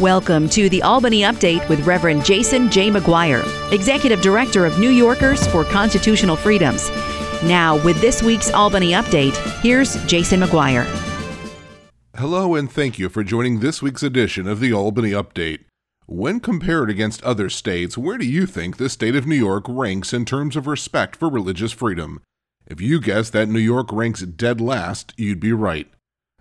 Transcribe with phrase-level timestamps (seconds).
[0.00, 2.90] Welcome to the Albany Update with Reverend Jason J.
[2.90, 6.88] McGuire, Executive Director of New Yorkers for Constitutional Freedoms.
[7.44, 10.86] Now, with this week's Albany Update, here's Jason McGuire.
[12.16, 15.66] Hello, and thank you for joining this week's edition of the Albany Update.
[16.06, 20.14] When compared against other states, where do you think the state of New York ranks
[20.14, 22.22] in terms of respect for religious freedom?
[22.66, 25.88] If you guess that New York ranks dead last, you'd be right.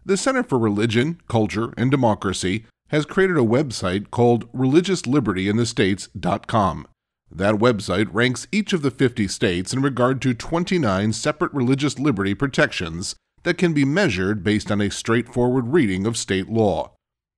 [0.06, 6.88] The Center for Religion, Culture, and Democracy has created a website called religiouslibertyinthestates.com.
[7.34, 12.34] That website ranks each of the 50 states in regard to 29 separate religious liberty
[12.34, 16.92] protections that can be measured based on a straightforward reading of state law.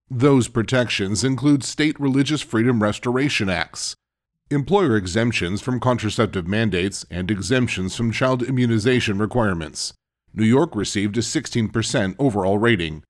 [0.09, 3.93] Those protections include state religious freedom restoration acts,
[4.49, 9.93] employer exemptions from contraceptive mandates, and exemptions from child immunization requirements.
[10.33, 13.03] New York received a 16% overall rating.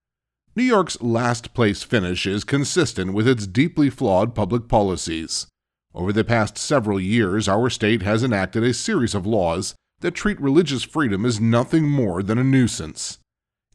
[0.55, 5.47] New York's last place finish is consistent with its deeply flawed public policies.
[5.95, 10.39] Over the past several years, our state has enacted a series of laws that treat
[10.39, 13.17] religious freedom as nothing more than a nuisance.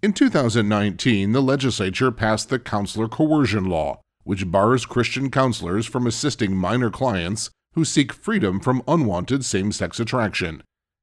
[0.03, 6.55] In 2019, the legislature passed the Counselor Coercion Law, which bars Christian counselors from assisting
[6.55, 10.63] minor clients who seek freedom from unwanted same sex attraction,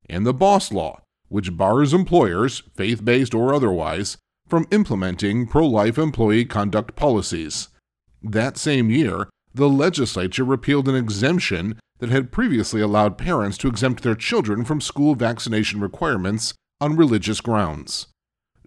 [0.10, 4.16] and the Boss Law, which bars employers, faith based or otherwise,
[4.48, 7.70] from implementing pro life employee conduct policies.
[8.22, 14.04] That same year, the legislature repealed an exemption that had previously allowed parents to exempt
[14.04, 18.08] their children from school vaccination requirements on religious grounds.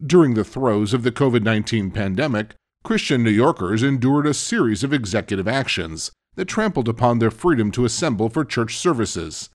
[0.05, 2.55] During the throes of the COVID 19 pandemic,
[2.85, 7.85] Christian New Yorkers endured a series of executive actions that trampled upon their freedom to
[7.85, 9.51] assemble for church services,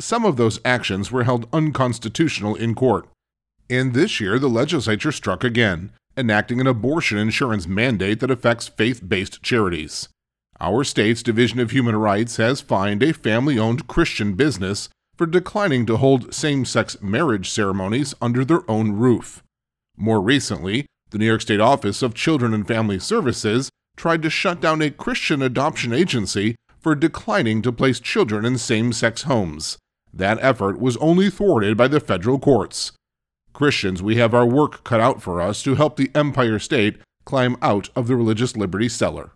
[0.00, 3.08] some of those actions were held unconstitutional in court.
[3.70, 9.06] And this year, the legislature struck again, enacting an abortion insurance mandate that affects faith
[9.06, 10.08] based charities.
[10.60, 15.86] Our state's Division of Human Rights has fined a family owned Christian business for declining
[15.86, 19.42] to hold same sex marriage ceremonies under their own roof.
[19.96, 24.60] More recently, the New York State Office of Children and Family Services tried to shut
[24.60, 29.78] down a Christian adoption agency for declining to place children in same sex homes.
[30.12, 32.92] That effort was only thwarted by the federal courts.
[33.54, 37.56] Christians, we have our work cut out for us to help the Empire State climb
[37.62, 39.32] out of the religious liberty cellar.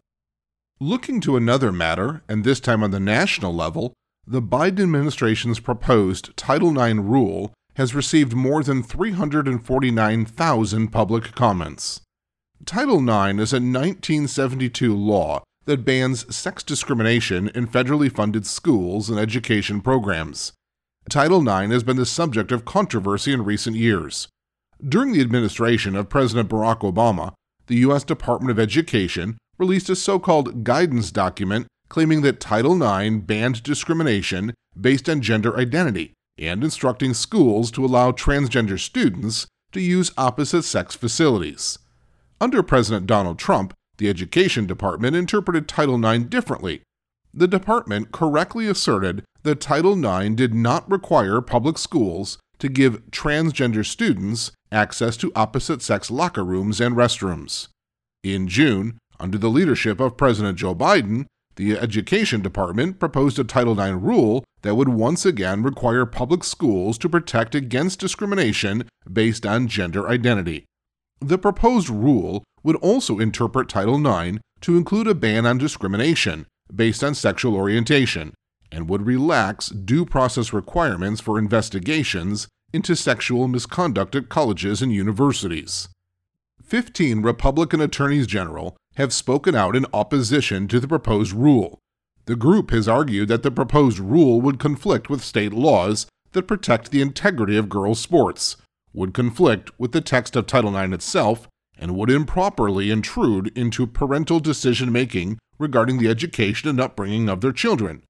[0.81, 3.95] Looking to another matter, and this time on the national level,
[4.27, 12.03] the Biden administration's proposed Title IX rule has received more than 349,000 public comments.
[12.67, 19.19] Title IX is a 1972 law that bans sex discrimination in federally funded schools and
[19.19, 20.53] education programs.
[21.09, 24.29] Title IX has been the subject of controversy in recent years.
[24.87, 27.33] During the administration of President Barack Obama,
[27.67, 28.05] the U.S.
[28.05, 34.55] Department of Education released a so called guidance document claiming that Title IX banned discrimination
[34.79, 40.95] based on gender identity and instructing schools to allow transgender students to use opposite sex
[40.95, 41.79] facilities.
[42.41, 46.83] Under President Donald Trump, the Education Department interpreted Title IX differently.
[47.35, 53.85] The department correctly asserted that Title IX did not require public schools to give transgender
[53.85, 57.69] students access to opposite sex locker rooms and restrooms.
[58.23, 61.27] In June, under the leadership of President Joe Biden,
[61.57, 66.99] the Education Department proposed a Title IX rule that would once again require public schools
[66.99, 70.65] to protect against discrimination based on gender identity.
[71.21, 77.03] The proposed rule would also interpret Title IX to include a ban on discrimination based
[77.03, 78.35] on sexual orientation,
[78.71, 85.89] and would relax due process requirements for investigations into sexual misconduct at colleges and universities.
[86.63, 91.79] Fifteen Republican attorneys general have spoken out in opposition to the proposed rule.
[92.27, 96.91] The group has argued that the proposed rule would conflict with state laws that protect
[96.91, 98.57] the integrity of girls' sports,
[98.93, 101.49] would conflict with the text of Title IX itself,
[101.79, 107.53] and would improperly intrude into parental decision making regarding the education and upbringing of their
[107.53, 108.03] children.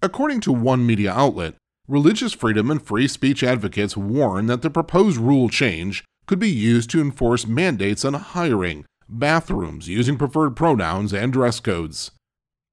[0.00, 1.54] According to one media outlet,
[1.88, 6.90] religious freedom and free speech advocates warn that the proposed rule change could be used
[6.90, 12.12] to enforce mandates on hiring, bathrooms, using preferred pronouns, and dress codes.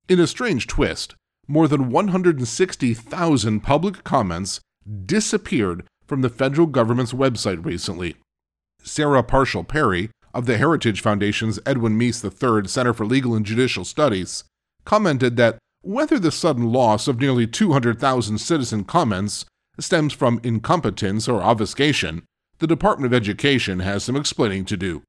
[0.08, 1.16] In a strange twist,
[1.48, 4.60] more than 160,000 public comments
[5.06, 8.16] disappeared from the federal government's website recently.
[8.84, 13.86] Sarah Parshall Perry of the Heritage Foundation's Edwin Meese III Center for Legal and Judicial
[13.86, 14.44] Studies
[14.84, 19.46] commented that whether the sudden loss of nearly 200,000 citizen comments
[19.80, 22.24] stems from incompetence or obfuscation,
[22.58, 25.04] the Department of Education has some explaining to do.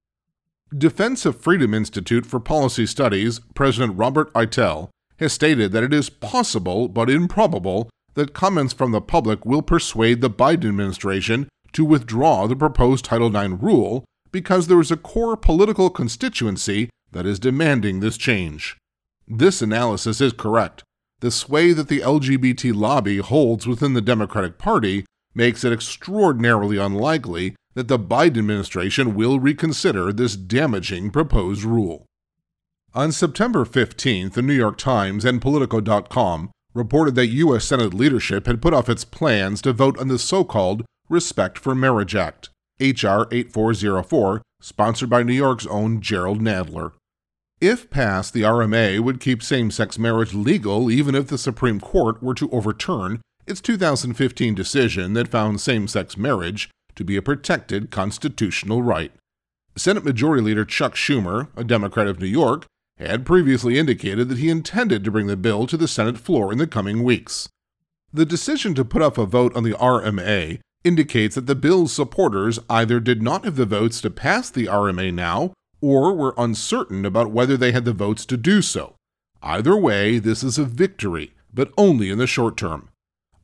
[0.76, 6.10] Defense of Freedom Institute for Policy Studies President Robert Eitel has stated that it is
[6.10, 12.46] possible but improbable that comments from the public will persuade the Biden administration to withdraw
[12.46, 18.00] the proposed Title IX rule because there is a core political constituency that is demanding
[18.00, 18.76] this change.
[19.28, 20.84] This analysis is correct.
[21.20, 27.56] The sway that the LGBT lobby holds within the Democratic Party makes it extraordinarily unlikely
[27.74, 32.06] that the Biden administration will reconsider this damaging proposed rule.
[32.94, 37.64] On September 15th, the New York Times and Politico.com reported that U.S.
[37.64, 41.74] Senate leadership had put off its plans to vote on the so called Respect for
[41.74, 43.26] Marriage Act, H.R.
[43.32, 46.92] 8404, sponsored by New York's own Jerrold Nadler.
[47.60, 52.22] If passed, the RMA would keep same sex marriage legal even if the Supreme Court
[52.22, 57.90] were to overturn its 2015 decision that found same sex marriage to be a protected
[57.90, 59.12] constitutional right.
[59.74, 62.66] Senate Majority Leader Chuck Schumer, a Democrat of New York,
[62.98, 66.58] had previously indicated that he intended to bring the bill to the Senate floor in
[66.58, 67.48] the coming weeks.
[68.12, 72.58] The decision to put off a vote on the RMA indicates that the bill's supporters
[72.68, 77.30] either did not have the votes to pass the RMA now or were uncertain about
[77.30, 78.94] whether they had the votes to do so.
[79.42, 82.88] Either way, this is a victory, but only in the short term.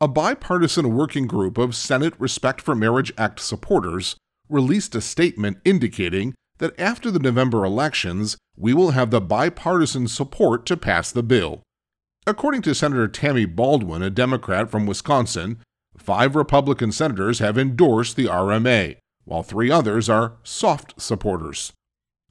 [0.00, 4.16] A bipartisan working group of Senate Respect for Marriage Act supporters
[4.48, 10.66] released a statement indicating that after the November elections, we will have the bipartisan support
[10.66, 11.62] to pass the bill.
[12.26, 15.58] According to Senator Tammy Baldwin, a Democrat from Wisconsin,
[15.96, 21.72] five Republican senators have endorsed the RMA, while three others are soft supporters.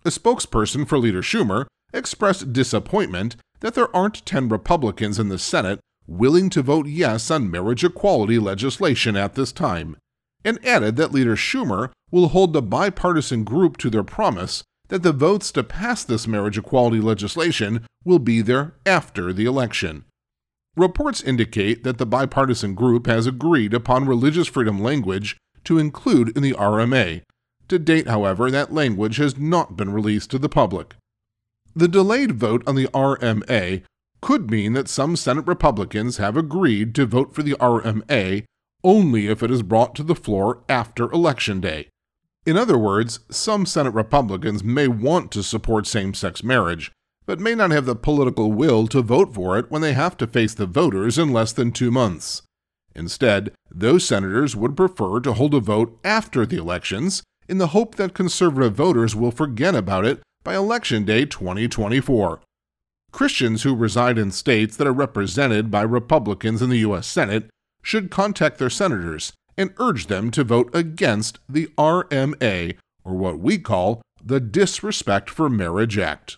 [0.03, 5.79] A spokesperson for Leader Schumer expressed disappointment that there aren't 10 Republicans in the Senate
[6.07, 9.95] willing to vote yes on marriage equality legislation at this time,
[10.43, 15.13] and added that Leader Schumer will hold the bipartisan group to their promise that the
[15.13, 20.03] votes to pass this marriage equality legislation will be there after the election.
[20.75, 26.41] Reports indicate that the bipartisan group has agreed upon religious freedom language to include in
[26.41, 27.21] the RMA.
[27.71, 30.95] To date, however, that language has not been released to the public.
[31.73, 33.83] The delayed vote on the RMA
[34.19, 38.43] could mean that some Senate Republicans have agreed to vote for the RMA
[38.83, 41.87] only if it is brought to the floor after Election Day.
[42.45, 46.91] In other words, some Senate Republicans may want to support same sex marriage,
[47.25, 50.27] but may not have the political will to vote for it when they have to
[50.27, 52.41] face the voters in less than two months.
[52.93, 57.95] Instead, those senators would prefer to hold a vote after the elections in the hope
[57.95, 62.39] that conservative voters will forget about it by Election Day 2024.
[63.11, 67.05] Christians who reside in states that are represented by Republicans in the U.S.
[67.05, 67.49] Senate
[67.83, 73.57] should contact their senators and urge them to vote against the RMA, or what we
[73.57, 76.37] call the Disrespect for Marriage Act.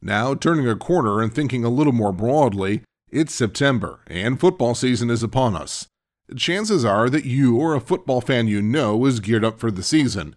[0.00, 5.10] Now, turning a corner and thinking a little more broadly, it's September and football season
[5.10, 5.88] is upon us.
[6.34, 9.84] Chances are that you or a football fan you know is geared up for the
[9.84, 10.34] season.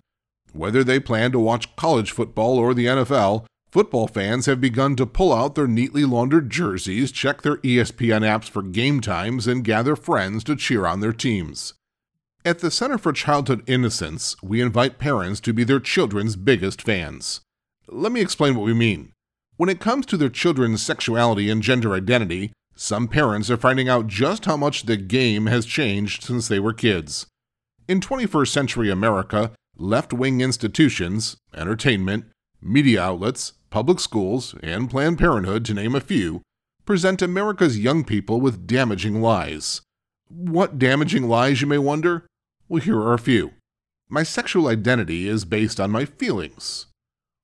[0.54, 5.08] Whether they plan to watch college football or the NFL, football fans have begun to
[5.08, 9.96] pull out their neatly laundered jerseys, check their ESPN apps for game times, and gather
[9.96, 11.74] friends to cheer on their teams.
[12.46, 17.42] At the Center for Childhood Innocence, we invite parents to be their children's biggest fans.
[17.88, 19.12] Let me explain what we mean.
[19.58, 24.08] When it comes to their children's sexuality and gender identity, some parents are finding out
[24.08, 27.28] just how much the game has changed since they were kids.
[27.90, 32.28] In 21st century America, left wing institutions, entertainment,
[32.62, 36.42] media outlets, public schools, and Planned Parenthood, to name a few,
[36.86, 39.82] present America's young people with damaging lies.
[40.30, 42.28] What damaging lies, you may wonder?
[42.70, 43.52] Well, here are a few.
[44.08, 46.86] My sexual identity is based on my feelings.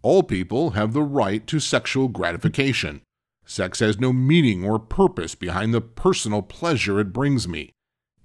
[0.01, 3.01] All people have the right to sexual gratification.
[3.45, 7.71] Sex has no meaning or purpose behind the personal pleasure it brings me.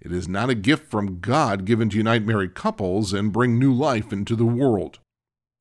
[0.00, 3.72] It is not a gift from God given to unite married couples and bring new
[3.72, 4.98] life into the world.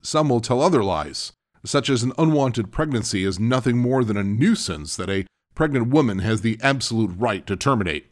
[0.01, 1.33] Some will tell other lies,
[1.65, 5.25] such as an unwanted pregnancy is nothing more than a nuisance that a
[5.55, 8.07] pregnant woman has the absolute right to terminate.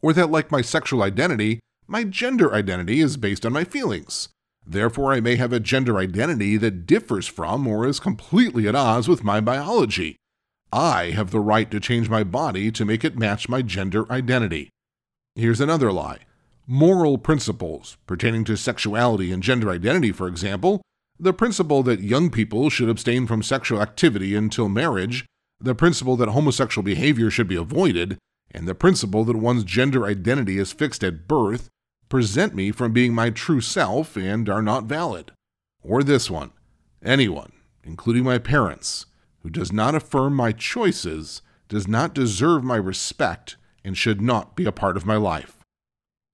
[0.00, 1.58] Or that, like my sexual identity,
[1.88, 4.28] my gender identity is based on my feelings.
[4.64, 9.08] Therefore, I may have a gender identity that differs from or is completely at odds
[9.08, 10.16] with my biology.
[10.74, 14.70] I have the right to change my body to make it match my gender identity.
[15.36, 16.22] Here's another lie.
[16.66, 20.82] Moral principles pertaining to sexuality and gender identity, for example,
[21.16, 25.24] the principle that young people should abstain from sexual activity until marriage,
[25.60, 28.18] the principle that homosexual behavior should be avoided,
[28.50, 31.68] and the principle that one's gender identity is fixed at birth
[32.08, 35.30] present me from being my true self and are not valid.
[35.84, 36.50] Or this one
[37.00, 37.52] Anyone,
[37.84, 39.06] including my parents,
[39.44, 44.64] who does not affirm my choices does not deserve my respect and should not be
[44.64, 45.58] a part of my life.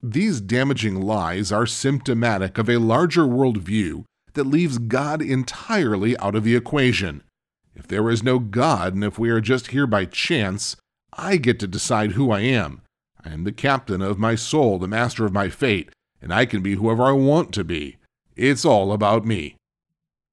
[0.01, 6.45] These damaging lies are symptomatic of a larger worldview that leaves God entirely out of
[6.45, 7.25] the equation.
[7.75, 10.77] If there is no God and if we are just here by chance,
[11.13, 12.83] I get to decide who I am.
[13.25, 15.91] I am the captain of my soul, the master of my fate,
[16.23, 17.97] and I can be whoever I want to be.
[18.37, 19.57] It's all about me.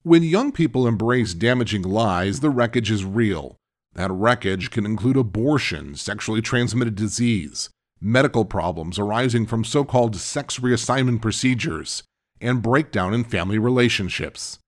[0.08, 3.58] When young people embrace damaging lies, the wreckage is real.
[3.96, 10.60] That wreckage can include abortion, sexually transmitted disease, medical problems arising from so called sex
[10.60, 12.04] reassignment procedures,
[12.40, 14.60] and breakdown in family relationships.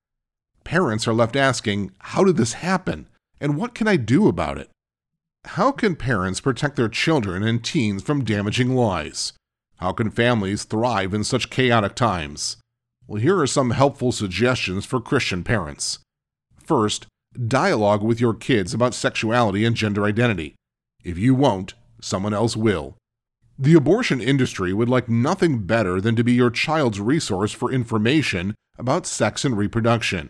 [0.65, 3.08] Parents are left asking, How did this happen?
[3.39, 4.69] And what can I do about it?
[5.46, 9.31] How can parents protect their children and teens from damaging lies?
[9.77, 12.58] How can families thrive in such chaotic times?
[13.09, 15.97] Well, here are some helpful suggestions for Christian parents.
[16.59, 17.07] First,
[17.47, 20.53] dialogue with your kids about sexuality and gender identity.
[21.03, 22.97] If you won't, someone else will.
[23.57, 28.53] The abortion industry would like nothing better than to be your child's resource for information
[28.77, 30.29] about sex and reproduction.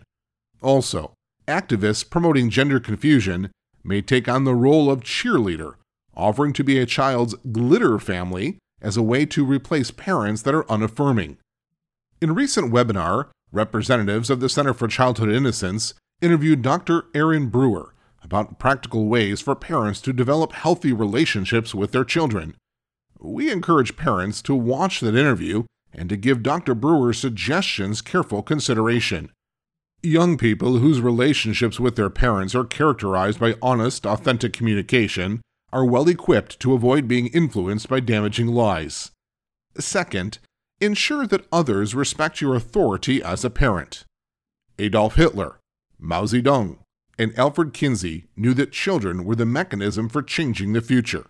[0.62, 1.12] Also,
[1.46, 3.50] activists promoting gender confusion
[3.84, 5.74] may take on the role of cheerleader,
[6.16, 10.70] offering to be a child's glitter family as a way to replace parents that are
[10.72, 11.36] unaffirming.
[12.22, 17.06] In a recent webinar, representatives of the Center for Childhood Innocence interviewed Dr.
[17.14, 22.56] Aaron Brewer about practical ways for parents to develop healthy relationships with their children.
[23.18, 26.74] We encourage parents to watch that interview and to give Dr.
[26.74, 29.30] Brewer's suggestions careful consideration.
[30.02, 35.40] Young people whose relationships with their parents are characterized by honest, authentic communication
[35.72, 39.10] are well equipped to avoid being influenced by damaging lies.
[39.78, 40.38] Second,
[40.82, 44.04] Ensure that others respect your authority as a parent.
[44.78, 45.60] Adolf Hitler,
[45.98, 46.78] Mao Zedong,
[47.18, 51.26] and Alfred Kinsey knew that children were the mechanism for changing the future.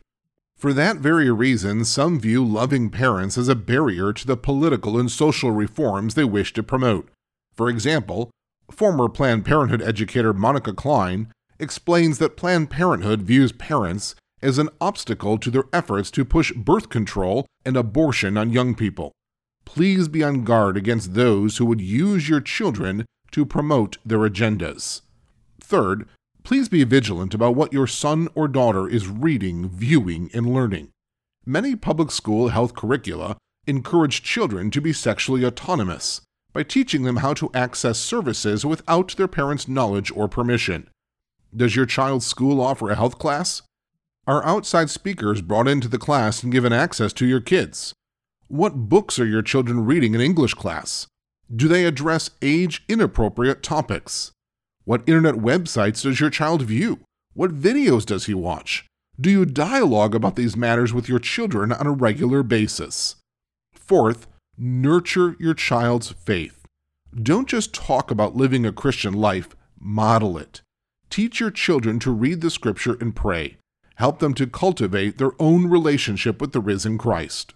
[0.57, 5.11] For that very reason, some view loving parents as a barrier to the political and
[5.11, 7.09] social reforms they wish to promote.
[7.53, 8.31] For example,
[8.71, 15.39] former Planned Parenthood educator Monica Cline explains that Planned Parenthood views parents as an obstacle
[15.39, 19.11] to their efforts to push birth control and abortion on young people
[19.75, 25.03] please be on guard against those who would use your children to promote their agendas.
[25.61, 26.09] Third,
[26.43, 30.89] please be vigilant about what your son or daughter is reading, viewing, and learning.
[31.47, 33.37] Many public school health curricula
[33.69, 36.21] encourage children to be sexually autonomous
[36.53, 40.91] by teaching them how to access services without their parents' knowledge or permission.
[41.55, 43.63] Does your child's school offer a health class?
[44.27, 47.95] Are outside speakers brought into the class and given access to your kids?
[48.51, 51.07] What books are your children reading in English class?
[51.55, 54.33] Do they address age inappropriate topics?
[54.83, 56.99] What internet websites does your child view?
[57.33, 58.87] What videos does he watch?
[59.21, 63.15] Do you dialogue about these matters with your children on a regular basis?
[63.73, 64.27] Fourth,
[64.59, 66.65] nurture your child's faith.
[67.15, 70.61] Don't just talk about living a Christian life, model it.
[71.09, 73.59] Teach your children to read the scripture and pray.
[73.95, 77.55] Help them to cultivate their own relationship with the risen Christ.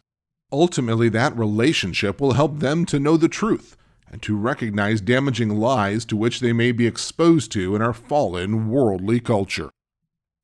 [0.55, 3.77] Ultimately, that relationship will help them to know the truth
[4.09, 8.71] and to recognize damaging lies to which they may be exposed to in our fallen
[8.71, 9.71] worldly culture.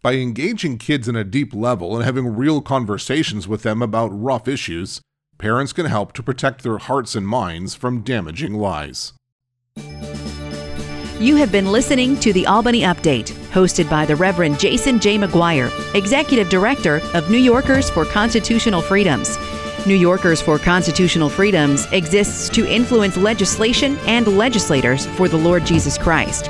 [0.02, 4.48] By engaging kids in a deep level and having real conversations with them about rough
[4.48, 5.00] issues,
[5.38, 9.12] parents can help to protect their hearts and minds from damaging lies.
[11.20, 15.18] You have been listening to the Albany Update, hosted by the Reverend Jason J.
[15.18, 19.38] McGuire, Executive Director of New Yorkers for Constitutional Freedoms.
[19.86, 25.96] New Yorkers for Constitutional Freedoms exists to influence legislation and legislators for the Lord Jesus
[25.96, 26.46] Christ.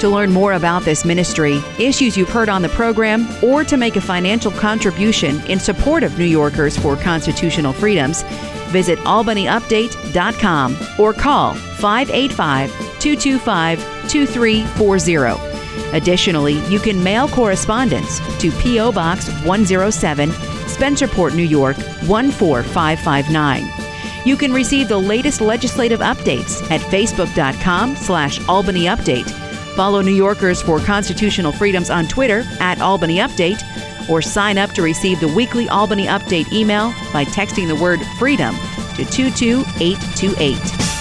[0.00, 3.96] To learn more about this ministry, issues you've heard on the program, or to make
[3.96, 8.22] a financial contribution in support of New Yorkers for Constitutional Freedoms,
[8.72, 13.78] visit albanyupdate.com or call 585 225
[14.10, 15.52] 2340.
[15.92, 18.92] Additionally, you can mail correspondence to P.O.
[18.92, 20.30] Box 107,
[20.76, 23.64] Spencerport, New York 14559.
[24.24, 29.28] You can receive the latest legislative updates at facebook.com slash Albany Update.
[29.74, 33.62] Follow New Yorkers for Constitutional Freedoms on Twitter at Albany Update,
[34.08, 38.54] or sign up to receive the weekly Albany Update email by texting the word freedom
[38.96, 40.91] to 22828.